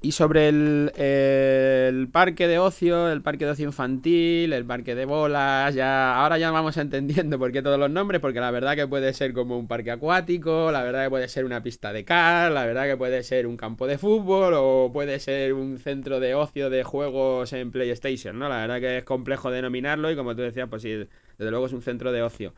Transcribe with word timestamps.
y 0.00 0.12
sobre 0.12 0.48
el, 0.48 0.92
el, 0.96 2.08
parque 2.08 2.46
de 2.46 2.58
ocio, 2.60 3.10
el 3.10 3.20
parque 3.20 3.44
de 3.44 3.50
ocio 3.50 3.66
infantil, 3.66 4.52
el 4.52 4.64
parque 4.64 4.94
de 4.94 5.04
bolas, 5.04 5.74
ya 5.74 6.14
ahora 6.16 6.38
ya 6.38 6.52
vamos 6.52 6.76
entendiendo 6.76 7.38
por 7.38 7.50
qué 7.50 7.62
todos 7.62 7.80
los 7.80 7.90
nombres, 7.90 8.20
porque 8.20 8.38
la 8.38 8.52
verdad 8.52 8.76
que 8.76 8.86
puede 8.86 9.12
ser 9.12 9.32
como 9.32 9.58
un 9.58 9.66
parque 9.66 9.90
acuático, 9.90 10.70
la 10.70 10.84
verdad 10.84 11.04
que 11.04 11.10
puede 11.10 11.28
ser 11.28 11.44
una 11.44 11.62
pista 11.64 11.92
de 11.92 12.04
car, 12.04 12.52
la 12.52 12.64
verdad 12.64 12.86
que 12.86 12.96
puede 12.96 13.24
ser 13.24 13.46
un 13.48 13.56
campo 13.56 13.88
de 13.88 13.98
fútbol 13.98 14.54
o 14.56 14.90
puede 14.92 15.18
ser 15.18 15.52
un 15.52 15.78
centro 15.78 16.20
de 16.20 16.34
ocio 16.34 16.70
de 16.70 16.84
juegos 16.84 17.52
en 17.52 17.72
PlayStation, 17.72 18.38
¿no? 18.38 18.48
La 18.48 18.58
verdad 18.58 18.80
que 18.80 18.98
es 18.98 19.04
complejo 19.04 19.50
denominarlo 19.50 20.10
y 20.12 20.16
como 20.16 20.36
tú 20.36 20.42
decías, 20.42 20.68
pues 20.68 20.82
sí, 20.82 20.90
desde 20.90 21.50
luego 21.50 21.66
es 21.66 21.72
un 21.72 21.82
centro 21.82 22.12
de 22.12 22.22
ocio. 22.22 22.54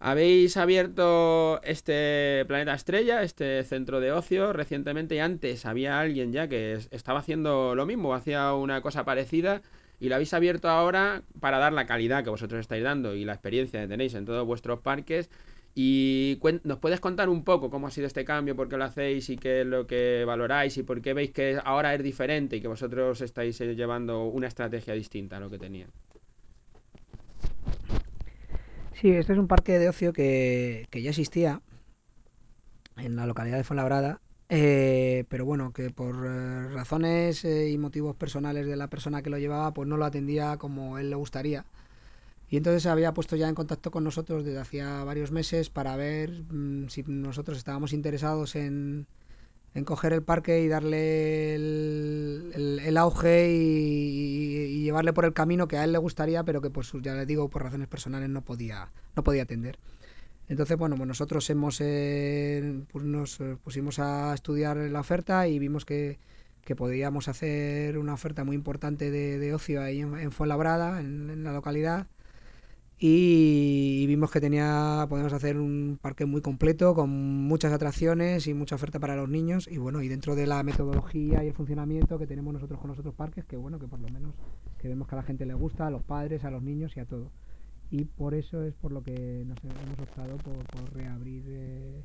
Habéis 0.00 0.56
abierto 0.56 1.60
este 1.64 2.44
Planeta 2.46 2.74
Estrella, 2.74 3.22
este 3.24 3.64
centro 3.64 3.98
de 3.98 4.12
ocio 4.12 4.52
recientemente 4.52 5.16
y 5.16 5.18
antes 5.18 5.66
había 5.66 5.98
alguien 5.98 6.32
ya 6.32 6.48
que 6.48 6.74
estaba 6.92 7.18
haciendo 7.18 7.74
lo 7.74 7.84
mismo, 7.84 8.14
hacía 8.14 8.54
una 8.54 8.80
cosa 8.80 9.04
parecida 9.04 9.60
y 9.98 10.08
lo 10.08 10.14
habéis 10.14 10.34
abierto 10.34 10.68
ahora 10.68 11.22
para 11.40 11.58
dar 11.58 11.72
la 11.72 11.86
calidad 11.86 12.22
que 12.22 12.30
vosotros 12.30 12.60
estáis 12.60 12.84
dando 12.84 13.16
y 13.16 13.24
la 13.24 13.32
experiencia 13.32 13.80
que 13.80 13.88
tenéis 13.88 14.14
en 14.14 14.24
todos 14.24 14.46
vuestros 14.46 14.80
parques. 14.80 15.30
Y 15.74 16.40
nos 16.64 16.78
puedes 16.78 17.00
contar 17.00 17.28
un 17.28 17.44
poco 17.44 17.70
cómo 17.70 17.86
ha 17.88 17.90
sido 17.90 18.06
este 18.06 18.24
cambio, 18.24 18.56
por 18.56 18.68
qué 18.68 18.76
lo 18.76 18.84
hacéis 18.84 19.28
y 19.30 19.36
qué 19.36 19.60
es 19.62 19.66
lo 19.66 19.86
que 19.86 20.24
valoráis 20.24 20.76
y 20.78 20.82
por 20.84 21.00
qué 21.02 21.12
veis 21.14 21.30
que 21.32 21.58
ahora 21.64 21.94
es 21.94 22.02
diferente 22.02 22.56
y 22.56 22.60
que 22.60 22.68
vosotros 22.68 23.20
estáis 23.20 23.58
llevando 23.58 24.24
una 24.26 24.48
estrategia 24.48 24.94
distinta 24.94 25.36
a 25.36 25.40
lo 25.40 25.50
que 25.50 25.58
tenían. 25.58 25.90
Sí, 29.00 29.10
este 29.12 29.32
es 29.32 29.38
un 29.38 29.46
parque 29.46 29.78
de 29.78 29.88
ocio 29.88 30.12
que, 30.12 30.86
que 30.90 31.02
ya 31.02 31.10
existía 31.10 31.62
en 32.96 33.14
la 33.14 33.26
localidad 33.26 33.56
de 33.56 33.62
Fuenlabrada, 33.62 34.20
eh, 34.48 35.24
pero 35.28 35.44
bueno, 35.44 35.72
que 35.72 35.90
por 35.90 36.16
eh, 36.26 36.68
razones 36.70 37.44
eh, 37.44 37.70
y 37.70 37.78
motivos 37.78 38.16
personales 38.16 38.66
de 38.66 38.74
la 38.74 38.88
persona 38.88 39.22
que 39.22 39.30
lo 39.30 39.38
llevaba, 39.38 39.72
pues 39.72 39.86
no 39.88 39.96
lo 39.96 40.04
atendía 40.04 40.56
como 40.56 40.98
él 40.98 41.10
le 41.10 41.16
gustaría. 41.16 41.64
Y 42.50 42.56
entonces 42.56 42.82
se 42.82 42.88
había 42.88 43.14
puesto 43.14 43.36
ya 43.36 43.48
en 43.48 43.54
contacto 43.54 43.92
con 43.92 44.02
nosotros 44.04 44.44
desde 44.44 44.58
hacía 44.58 45.04
varios 45.04 45.30
meses 45.30 45.70
para 45.70 45.96
ver 45.96 46.42
mmm, 46.50 46.88
si 46.88 47.04
nosotros 47.06 47.58
estábamos 47.58 47.92
interesados 47.92 48.56
en, 48.56 49.06
en 49.74 49.84
coger 49.84 50.12
el 50.12 50.22
parque 50.22 50.60
y 50.62 50.68
darle 50.68 51.54
el, 51.54 52.96
auge 52.96 53.52
y, 53.52 54.47
llevarle 54.82 55.12
por 55.12 55.24
el 55.24 55.32
camino 55.32 55.68
que 55.68 55.76
a 55.76 55.84
él 55.84 55.92
le 55.92 55.98
gustaría, 55.98 56.44
pero 56.44 56.60
que 56.60 56.70
pues 56.70 56.92
ya 57.02 57.14
le 57.14 57.26
digo 57.26 57.48
por 57.48 57.62
razones 57.62 57.88
personales 57.88 58.28
no 58.28 58.42
podía, 58.42 58.90
no 59.16 59.22
podía 59.24 59.42
atender. 59.42 59.78
Entonces, 60.48 60.76
bueno, 60.78 60.96
pues 60.96 61.06
nosotros 61.06 61.48
hemos 61.50 61.78
eh, 61.80 62.82
pues 62.90 63.04
nos 63.04 63.38
pusimos 63.62 63.98
a 63.98 64.34
estudiar 64.34 64.76
la 64.76 65.00
oferta 65.00 65.46
y 65.48 65.58
vimos 65.58 65.84
que, 65.84 66.18
que 66.62 66.74
podíamos 66.76 67.28
hacer 67.28 67.98
una 67.98 68.14
oferta 68.14 68.44
muy 68.44 68.56
importante 68.56 69.10
de, 69.10 69.38
de 69.38 69.54
ocio 69.54 69.82
ahí 69.82 70.00
en, 70.00 70.16
en 70.18 70.32
Fuenlabrada, 70.32 71.00
en, 71.00 71.30
en 71.30 71.44
la 71.44 71.52
localidad 71.52 72.06
y 73.00 74.06
vimos 74.08 74.32
que 74.32 74.40
tenía 74.40 75.06
podemos 75.08 75.32
hacer 75.32 75.56
un 75.56 75.98
parque 76.02 76.26
muy 76.26 76.40
completo 76.40 76.94
con 76.94 77.10
muchas 77.10 77.72
atracciones 77.72 78.48
y 78.48 78.54
mucha 78.54 78.74
oferta 78.74 78.98
para 78.98 79.14
los 79.14 79.28
niños. 79.28 79.68
Y 79.70 79.78
bueno 79.78 80.02
y 80.02 80.08
dentro 80.08 80.34
de 80.34 80.46
la 80.48 80.64
metodología 80.64 81.44
y 81.44 81.48
el 81.48 81.54
funcionamiento 81.54 82.18
que 82.18 82.26
tenemos 82.26 82.52
nosotros 82.52 82.80
con 82.80 82.88
los 82.88 82.98
otros 82.98 83.14
parques 83.14 83.44
que 83.44 83.56
bueno 83.56 83.78
que 83.78 83.86
por 83.86 84.00
lo 84.00 84.08
menos 84.08 84.34
que 84.78 84.88
vemos 84.88 85.06
que 85.06 85.14
a 85.14 85.18
la 85.18 85.22
gente 85.22 85.46
le 85.46 85.54
gusta 85.54 85.86
a 85.86 85.90
los 85.90 86.02
padres 86.02 86.44
a 86.44 86.50
los 86.50 86.62
niños 86.62 86.96
y 86.96 87.00
a 87.00 87.04
todo. 87.04 87.30
Y 87.90 88.04
por 88.04 88.34
eso 88.34 88.64
es 88.64 88.74
por 88.74 88.90
lo 88.92 89.02
que 89.02 89.44
nos 89.46 89.58
hemos 89.64 89.98
optado 90.00 90.36
por, 90.38 90.56
por 90.66 90.92
reabrir 90.92 91.44
eh, 91.46 92.04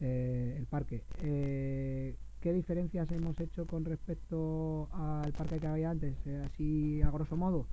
eh, 0.00 0.54
el 0.58 0.66
parque. 0.66 1.04
Eh, 1.22 2.16
¿Qué 2.40 2.52
diferencias 2.52 3.12
hemos 3.12 3.38
hecho 3.38 3.66
con 3.66 3.84
respecto 3.84 4.88
al 4.92 5.32
parque 5.32 5.58
que 5.58 5.66
había 5.66 5.90
antes? 5.90 6.16
así 6.44 7.02
a 7.02 7.10
grosso 7.10 7.36
modo 7.36 7.66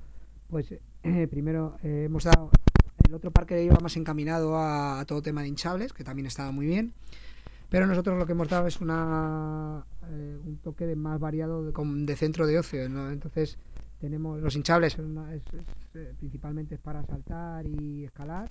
pues 0.50 0.72
eh, 0.72 1.28
primero 1.30 1.78
eh, 1.84 2.04
hemos 2.06 2.24
dado 2.24 2.52
el 3.08 3.14
otro 3.14 3.32
parque 3.32 3.64
iba 3.64 3.78
más 3.82 3.96
encaminado 3.98 4.58
a, 4.58 5.04
todo 5.08 5.22
tema 5.22 5.42
de 5.42 5.48
hinchables 5.48 5.94
que 5.94 6.04
también 6.04 6.26
estaba 6.26 6.52
muy 6.52 6.66
bien 6.66 6.94
pero 7.70 7.86
nosotros 7.86 8.18
lo 8.18 8.26
que 8.26 8.32
hemos 8.34 8.50
dado 8.50 8.68
es 8.68 8.82
una 8.82 9.86
eh, 10.10 10.38
un 10.44 10.58
toque 10.58 10.86
de 10.86 10.96
más 10.96 11.20
variado 11.20 11.64
de, 11.64 11.72
de 11.72 12.16
centro 12.16 12.48
de 12.48 12.60
ocio 12.60 12.90
¿no? 12.90 13.10
entonces 13.12 13.58
tenemos 14.02 14.40
los 14.42 14.56
hinchables 14.56 14.98
principalmente 16.20 16.76
es 16.76 16.82
para 16.82 17.04
saltar 17.06 17.66
y 17.66 18.06
escalar 18.06 18.50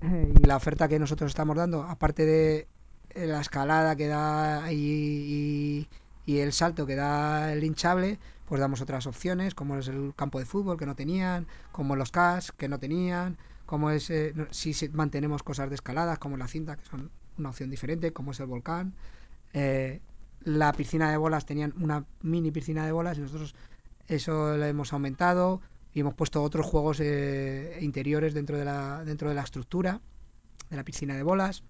y 0.02 0.46
la 0.46 0.56
oferta 0.56 0.88
que 0.88 0.98
nosotros 0.98 1.30
estamos 1.30 1.56
dando 1.56 1.82
aparte 1.82 2.24
de 2.24 2.66
la 3.14 3.40
escalada 3.40 3.94
que 3.94 4.08
da 4.08 4.72
y 4.72 5.86
el 6.26 6.52
salto 6.52 6.86
que 6.86 6.96
da 6.96 7.52
el 7.52 7.62
hinchable 7.62 8.18
pues 8.46 8.60
damos 8.60 8.80
otras 8.80 9.06
opciones, 9.06 9.54
como 9.54 9.78
es 9.78 9.88
el 9.88 10.14
campo 10.14 10.38
de 10.38 10.44
fútbol 10.44 10.76
que 10.76 10.86
no 10.86 10.94
tenían, 10.94 11.46
como 11.72 11.96
los 11.96 12.10
CAS 12.10 12.52
que 12.52 12.68
no 12.68 12.78
tenían, 12.78 13.38
como 13.66 13.90
es 13.90 14.10
eh, 14.10 14.34
si 14.50 14.74
mantenemos 14.90 15.42
cosas 15.42 15.68
de 15.70 15.76
escaladas 15.76 16.18
como 16.18 16.36
la 16.36 16.48
cinta, 16.48 16.76
que 16.76 16.84
son 16.84 17.10
una 17.38 17.50
opción 17.50 17.70
diferente, 17.70 18.12
como 18.12 18.32
es 18.32 18.40
el 18.40 18.46
volcán. 18.46 18.94
Eh, 19.52 20.00
la 20.42 20.72
piscina 20.72 21.10
de 21.10 21.16
bolas 21.16 21.46
tenían 21.46 21.72
una 21.80 22.04
mini 22.20 22.50
piscina 22.50 22.84
de 22.84 22.92
bolas 22.92 23.16
y 23.16 23.22
nosotros 23.22 23.54
eso 24.08 24.56
lo 24.56 24.64
hemos 24.66 24.92
aumentado 24.92 25.62
y 25.94 26.00
hemos 26.00 26.14
puesto 26.14 26.42
otros 26.42 26.66
juegos 26.66 27.00
eh, 27.00 27.78
interiores 27.80 28.34
dentro 28.34 28.58
de, 28.58 28.64
la, 28.64 29.04
dentro 29.04 29.28
de 29.28 29.34
la 29.34 29.42
estructura 29.42 30.00
de 30.68 30.76
la 30.76 30.84
piscina 30.84 31.16
de 31.16 31.22
bolas. 31.22 31.62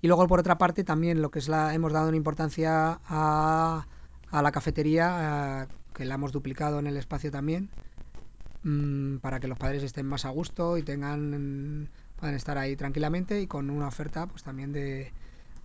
Y 0.00 0.06
luego 0.08 0.26
por 0.26 0.40
otra 0.40 0.56
parte 0.56 0.82
también 0.82 1.20
lo 1.20 1.30
que 1.30 1.40
es 1.40 1.48
la 1.48 1.74
hemos 1.74 1.92
dado 1.92 2.08
una 2.08 2.16
importancia 2.16 3.00
a 3.04 3.86
a 4.32 4.42
la 4.42 4.52
cafetería, 4.52 5.68
que 5.94 6.04
la 6.06 6.14
hemos 6.16 6.32
duplicado 6.32 6.78
en 6.80 6.86
el 6.88 6.96
espacio 6.96 7.30
también, 7.30 7.70
mmm, 8.62 9.18
para 9.18 9.40
que 9.40 9.48
los 9.48 9.58
padres 9.58 9.82
estén 9.82 10.06
más 10.06 10.24
a 10.24 10.30
gusto 10.30 10.78
y 10.78 10.82
tengan 10.82 11.90
puedan 12.16 12.34
estar 12.36 12.58
ahí 12.58 12.76
tranquilamente 12.76 13.40
y 13.40 13.46
con 13.48 13.70
una 13.70 13.88
oferta 13.88 14.26
pues 14.28 14.42
también 14.44 14.72
de 14.72 15.14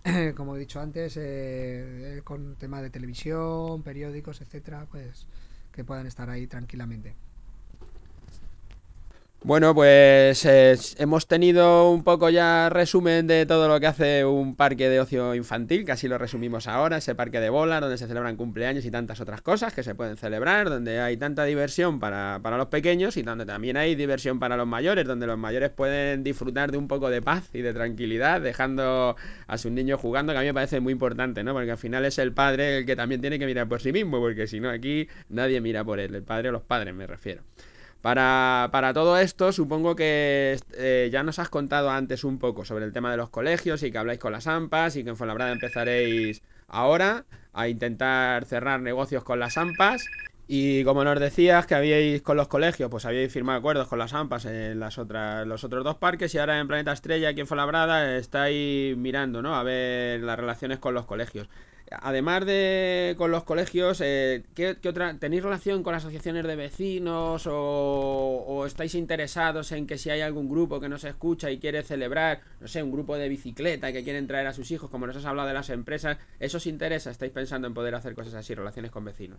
como 0.36 0.56
he 0.56 0.60
dicho 0.60 0.80
antes 0.80 1.16
eh, 1.18 2.22
con 2.24 2.56
tema 2.56 2.82
de 2.82 2.90
televisión 2.90 3.82
periódicos 3.82 4.40
etcétera 4.40 4.86
pues 4.90 5.28
que 5.72 5.84
puedan 5.84 6.06
estar 6.06 6.30
ahí 6.30 6.46
tranquilamente 6.48 7.16
Bueno, 9.44 9.72
pues 9.72 10.44
eh, 10.46 10.76
hemos 10.98 11.28
tenido 11.28 11.90
un 11.90 12.02
poco 12.02 12.28
ya 12.28 12.68
resumen 12.70 13.28
de 13.28 13.46
todo 13.46 13.68
lo 13.68 13.78
que 13.78 13.86
hace 13.86 14.24
un 14.24 14.56
parque 14.56 14.88
de 14.88 15.00
ocio 15.00 15.32
infantil, 15.36 15.84
que 15.84 15.92
así 15.92 16.08
lo 16.08 16.18
resumimos 16.18 16.66
ahora, 16.66 16.96
ese 16.96 17.14
parque 17.14 17.38
de 17.38 17.48
bolas 17.48 17.80
donde 17.80 17.96
se 17.98 18.08
celebran 18.08 18.36
cumpleaños 18.36 18.84
y 18.84 18.90
tantas 18.90 19.20
otras 19.20 19.40
cosas 19.40 19.72
que 19.72 19.84
se 19.84 19.94
pueden 19.94 20.16
celebrar, 20.16 20.68
donde 20.68 21.00
hay 21.00 21.16
tanta 21.16 21.44
diversión 21.44 22.00
para, 22.00 22.40
para 22.42 22.56
los 22.56 22.66
pequeños 22.66 23.16
y 23.16 23.22
donde 23.22 23.46
también 23.46 23.76
hay 23.76 23.94
diversión 23.94 24.40
para 24.40 24.56
los 24.56 24.66
mayores, 24.66 25.06
donde 25.06 25.28
los 25.28 25.38
mayores 25.38 25.70
pueden 25.70 26.24
disfrutar 26.24 26.72
de 26.72 26.78
un 26.78 26.88
poco 26.88 27.08
de 27.08 27.22
paz 27.22 27.48
y 27.54 27.62
de 27.62 27.72
tranquilidad, 27.72 28.40
dejando 28.40 29.14
a 29.46 29.58
sus 29.58 29.70
niños 29.70 30.00
jugando, 30.00 30.32
que 30.32 30.38
a 30.38 30.42
mí 30.42 30.48
me 30.48 30.54
parece 30.54 30.80
muy 30.80 30.92
importante, 30.92 31.44
¿no? 31.44 31.54
Porque 31.54 31.70
al 31.70 31.78
final 31.78 32.04
es 32.04 32.18
el 32.18 32.32
padre 32.32 32.78
el 32.78 32.86
que 32.86 32.96
también 32.96 33.20
tiene 33.20 33.38
que 33.38 33.46
mirar 33.46 33.68
por 33.68 33.80
sí 33.80 33.92
mismo, 33.92 34.18
porque 34.18 34.48
si 34.48 34.58
no 34.58 34.68
aquí 34.68 35.06
nadie 35.28 35.60
mira 35.60 35.84
por 35.84 36.00
él, 36.00 36.14
el 36.14 36.24
padre 36.24 36.48
o 36.48 36.52
los 36.52 36.62
padres 36.62 36.92
me 36.92 37.06
refiero. 37.06 37.42
Para, 38.08 38.70
para, 38.72 38.94
todo 38.94 39.18
esto, 39.18 39.52
supongo 39.52 39.94
que 39.94 40.58
eh, 40.72 41.10
ya 41.12 41.22
nos 41.22 41.38
has 41.38 41.50
contado 41.50 41.90
antes 41.90 42.24
un 42.24 42.38
poco 42.38 42.64
sobre 42.64 42.86
el 42.86 42.92
tema 42.94 43.10
de 43.10 43.18
los 43.18 43.28
colegios 43.28 43.82
y 43.82 43.92
que 43.92 43.98
habláis 43.98 44.18
con 44.18 44.32
las 44.32 44.46
AMPAs 44.46 44.96
y 44.96 45.04
que 45.04 45.10
en 45.10 45.16
Fuenlabrada 45.18 45.52
empezaréis 45.52 46.42
ahora 46.68 47.26
a 47.52 47.68
intentar 47.68 48.46
cerrar 48.46 48.80
negocios 48.80 49.24
con 49.24 49.38
las 49.38 49.58
AMPAs. 49.58 50.10
Y 50.46 50.84
como 50.84 51.04
nos 51.04 51.20
decías 51.20 51.66
que 51.66 51.74
habíais 51.74 52.22
con 52.22 52.38
los 52.38 52.48
colegios, 52.48 52.88
pues 52.90 53.04
habíais 53.04 53.30
firmado 53.30 53.58
acuerdos 53.58 53.88
con 53.88 53.98
las 53.98 54.14
AMPAs 54.14 54.46
en 54.46 54.80
las 54.80 54.96
otras, 54.96 55.46
los 55.46 55.62
otros 55.64 55.84
dos 55.84 55.96
parques 55.96 56.34
y 56.34 56.38
ahora 56.38 56.58
en 56.60 56.66
Planeta 56.66 56.92
Estrella, 56.92 57.28
aquí 57.28 57.40
en 57.40 57.46
Fuenlabrada, 57.46 58.16
estáis 58.16 58.96
mirando, 58.96 59.42
¿no? 59.42 59.54
A 59.54 59.62
ver 59.62 60.20
las 60.22 60.38
relaciones 60.38 60.78
con 60.78 60.94
los 60.94 61.04
colegios 61.04 61.50
además 61.90 62.44
de 62.46 63.14
con 63.18 63.30
los 63.30 63.44
colegios, 63.44 64.00
eh, 64.04 64.44
¿qué, 64.54 64.76
¿qué, 64.80 64.88
otra? 64.88 65.14
¿Tenéis 65.18 65.42
relación 65.42 65.82
con 65.82 65.94
asociaciones 65.94 66.44
de 66.44 66.56
vecinos 66.56 67.46
o, 67.46 68.44
o, 68.46 68.66
estáis 68.66 68.94
interesados 68.94 69.72
en 69.72 69.86
que 69.86 69.98
si 69.98 70.10
hay 70.10 70.20
algún 70.20 70.48
grupo 70.48 70.80
que 70.80 70.88
nos 70.88 71.04
escucha 71.04 71.50
y 71.50 71.58
quiere 71.58 71.82
celebrar, 71.82 72.40
no 72.60 72.68
sé, 72.68 72.82
un 72.82 72.92
grupo 72.92 73.16
de 73.16 73.28
bicicleta 73.28 73.92
que 73.92 74.04
quieren 74.04 74.26
traer 74.26 74.46
a 74.46 74.52
sus 74.52 74.70
hijos, 74.70 74.90
como 74.90 75.06
nos 75.06 75.16
has 75.16 75.24
hablado 75.24 75.48
de 75.48 75.54
las 75.54 75.70
empresas, 75.70 76.18
¿eso 76.40 76.58
os 76.58 76.66
interesa? 76.66 77.10
¿Estáis 77.10 77.32
pensando 77.32 77.66
en 77.66 77.74
poder 77.74 77.94
hacer 77.94 78.14
cosas 78.14 78.34
así, 78.34 78.54
relaciones 78.54 78.90
con 78.90 79.04
vecinos? 79.04 79.38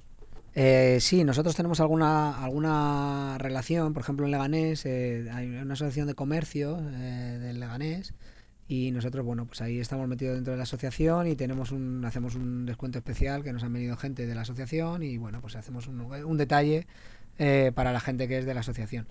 Eh, 0.55 0.97
sí, 0.99 1.23
nosotros 1.23 1.55
tenemos 1.55 1.79
alguna, 1.79 2.43
alguna 2.43 3.37
relación, 3.37 3.93
por 3.93 4.01
ejemplo 4.01 4.25
en 4.25 4.31
Leganés, 4.31 4.85
eh, 4.85 5.29
hay 5.31 5.47
una 5.47 5.73
asociación 5.73 6.07
de 6.07 6.15
comercio 6.15 6.79
eh, 6.79 7.37
del 7.39 7.59
Leganés 7.59 8.13
y 8.69 8.91
nosotros 8.91 9.25
bueno 9.25 9.45
pues 9.45 9.61
ahí 9.61 9.79
estamos 9.79 10.07
metidos 10.07 10.35
dentro 10.35 10.51
de 10.53 10.57
la 10.57 10.63
asociación 10.63 11.27
y 11.27 11.35
tenemos 11.35 11.71
un 11.71 12.05
hacemos 12.05 12.35
un 12.35 12.65
descuento 12.67 12.99
especial 12.99 13.43
que 13.43 13.51
nos 13.51 13.63
han 13.63 13.73
venido 13.73 13.97
gente 13.97 14.27
de 14.27 14.35
la 14.35 14.41
asociación 14.41 15.03
y 15.03 15.17
bueno 15.17 15.41
pues 15.41 15.55
hacemos 15.57 15.87
un, 15.87 15.99
un 15.99 16.37
detalle 16.37 16.85
eh, 17.39 17.71
para 17.73 17.91
la 17.91 17.99
gente 17.99 18.27
que 18.27 18.37
es 18.37 18.45
de 18.45 18.53
la 18.53 18.59
asociación 18.61 19.07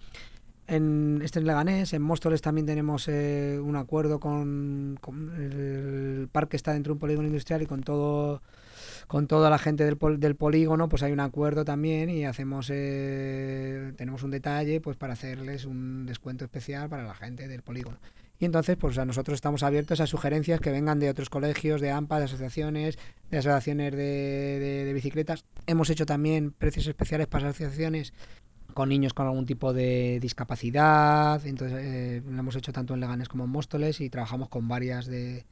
en 0.69 1.21
este 1.25 1.41
es 1.41 1.45
Leganés 1.45 1.93
en 1.93 2.03
Móstoles 2.03 2.41
también 2.41 2.67
tenemos 2.67 3.09
eh, 3.09 3.59
un 3.61 3.75
acuerdo 3.75 4.21
con, 4.21 4.97
con, 5.01 5.33
el 5.37 6.29
parque 6.31 6.57
está 6.57 6.73
dentro 6.73 6.93
de 6.93 6.95
un 6.95 7.01
polígono 7.01 7.27
industrial 7.27 7.63
y 7.63 7.67
con 7.67 7.83
todo 7.83 8.41
con 9.09 9.27
toda 9.27 9.49
la 9.51 9.59
gente 9.59 9.85
del, 9.85 9.97
pol- 9.97 10.21
del 10.21 10.37
polígono, 10.37 10.91
pues 10.91 11.03
hay 11.03 11.13
un 11.13 11.21
acuerdo 11.21 11.65
también 11.65 12.11
y 12.11 12.27
hacemos 12.27 12.69
eh, 12.71 13.95
tenemos 13.97 14.23
un 14.23 14.31
detalle 14.31 14.81
pues 14.83 14.99
para 14.99 15.15
hacerles 15.15 15.65
un 15.65 16.05
descuento 16.05 16.45
especial 16.45 16.91
para 16.91 17.05
la 17.05 17.15
gente 17.15 17.49
del 17.49 17.63
polígono. 17.63 17.97
Y 18.39 18.45
entonces, 18.45 18.77
pues 18.77 18.97
a 18.99 19.05
nosotros 19.05 19.35
estamos 19.37 19.63
abiertos 19.63 20.01
a 20.01 20.07
sugerencias 20.07 20.61
que 20.61 20.71
vengan 20.71 21.01
de 21.01 21.11
otros 21.11 21.29
colegios, 21.31 21.81
de 21.81 21.91
AMPA, 21.91 22.19
de 22.19 22.25
asociaciones, 22.27 22.99
de 23.31 23.39
asociaciones 23.39 23.93
de, 23.93 24.85
de- 24.87 24.93
bicicletas. 24.93 25.45
Hemos 25.67 25.91
hecho 25.91 26.07
también 26.07 26.53
precios 26.53 26.87
especiales 26.87 27.27
para 27.27 27.49
asociaciones 27.49 28.13
con 28.75 28.89
niños 28.91 29.15
con 29.15 29.27
algún 29.27 29.47
tipo 29.47 29.73
de 29.73 30.19
discapacidad. 30.21 31.45
Entonces, 31.47 31.79
eh, 31.83 32.23
lo 32.27 32.39
hemos 32.39 32.57
hecho 32.57 32.73
tanto 32.73 32.95
en 32.95 33.01
Leganés 33.01 33.29
como 33.29 33.45
en 33.45 33.51
Móstoles 33.51 34.01
y 34.01 34.11
trabajamos 34.11 34.49
con 34.49 34.69
varias 34.69 35.07
de, 35.07 35.45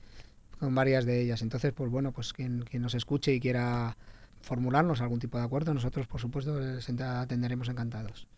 con 0.61 0.75
varias 0.75 1.05
de 1.07 1.23
ellas. 1.23 1.43
Entonces, 1.43 1.73
pues 1.73 1.91
bueno, 1.91 2.13
pues 2.13 2.33
quien, 2.33 2.63
quien 2.65 2.83
nos 2.83 2.95
escuche 2.95 3.35
y 3.35 3.41
quiera 3.41 3.97
formularnos 4.43 5.01
algún 5.01 5.21
tipo 5.21 5.39
de 5.39 5.45
acuerdo, 5.45 5.75
nosotros, 5.75 6.07
por 6.07 6.21
supuesto, 6.21 6.61
les 6.61 6.89
atenderemos 7.01 7.69
encantados. 7.69 8.29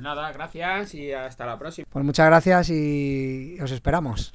Pues 0.00 0.16
nada, 0.16 0.32
gracias 0.32 0.94
y 0.94 1.12
hasta 1.12 1.44
la 1.44 1.58
próxima. 1.58 1.86
Pues 1.92 2.02
muchas 2.02 2.24
gracias 2.24 2.70
y 2.70 3.58
os 3.60 3.70
esperamos. 3.70 4.32